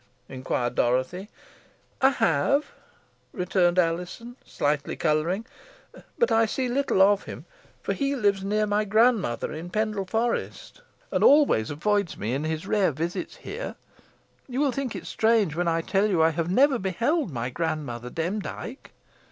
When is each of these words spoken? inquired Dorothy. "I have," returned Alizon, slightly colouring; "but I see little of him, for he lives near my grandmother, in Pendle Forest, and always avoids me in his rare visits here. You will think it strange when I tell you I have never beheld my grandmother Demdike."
inquired 0.27 0.73
Dorothy. 0.73 1.29
"I 2.01 2.09
have," 2.09 2.71
returned 3.33 3.77
Alizon, 3.77 4.35
slightly 4.43 4.95
colouring; 4.95 5.45
"but 6.17 6.31
I 6.31 6.47
see 6.47 6.67
little 6.67 7.03
of 7.03 7.25
him, 7.25 7.45
for 7.83 7.93
he 7.93 8.15
lives 8.15 8.43
near 8.43 8.65
my 8.65 8.83
grandmother, 8.83 9.53
in 9.53 9.69
Pendle 9.69 10.07
Forest, 10.07 10.81
and 11.11 11.23
always 11.23 11.69
avoids 11.69 12.17
me 12.17 12.33
in 12.33 12.45
his 12.45 12.65
rare 12.65 12.91
visits 12.91 13.35
here. 13.35 13.75
You 14.47 14.59
will 14.59 14.71
think 14.71 14.95
it 14.95 15.05
strange 15.05 15.55
when 15.55 15.67
I 15.67 15.81
tell 15.81 16.07
you 16.07 16.23
I 16.23 16.31
have 16.31 16.49
never 16.49 16.79
beheld 16.79 17.29
my 17.29 17.51
grandmother 17.51 18.09
Demdike." 18.09 18.93